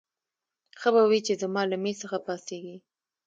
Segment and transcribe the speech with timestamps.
[0.79, 2.77] ښه به وي چې زما له مېز څخه پاڅېږې.